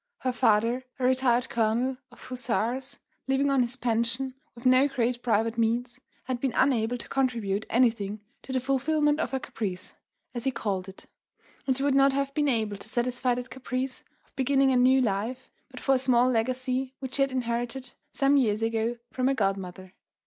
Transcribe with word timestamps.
Her 0.21 0.31
father, 0.33 0.83
a 0.97 1.05
retired 1.05 1.47
colonel 1.47 1.97
of 2.11 2.23
hussars 2.23 2.97
living 3.27 3.51
on 3.51 3.61
his 3.61 3.75
pension, 3.75 4.33
with 4.55 4.65
no 4.65 4.87
great 4.87 5.21
private 5.21 5.59
means, 5.59 5.99
had 6.23 6.39
been 6.39 6.53
unable 6.55 6.97
to 6.97 7.07
contribute 7.07 7.67
anything 7.69 8.19
to 8.41 8.51
the 8.51 8.59
fulfilment 8.59 9.19
of 9.19 9.29
her 9.29 9.39
caprice, 9.39 9.93
as 10.33 10.43
he 10.45 10.49
called 10.49 10.89
it; 10.89 11.05
and 11.67 11.77
she 11.77 11.83
would 11.83 11.93
not 11.93 12.13
have 12.13 12.33
been 12.33 12.49
able 12.49 12.77
to 12.77 12.89
satisfy 12.89 13.35
that 13.35 13.51
caprice, 13.51 14.03
of 14.25 14.35
beginning 14.35 14.71
a 14.71 14.75
new 14.75 15.01
life, 15.01 15.51
but 15.69 15.79
for 15.79 15.93
a 15.93 15.99
small 15.99 16.31
legacy 16.31 16.95
which 16.97 17.13
she 17.13 17.21
had 17.21 17.31
inherited 17.31 17.93
some 18.11 18.37
years 18.37 18.63
ago 18.63 18.97
from 19.11 19.29
a 19.29 19.35
godmother. 19.35 19.93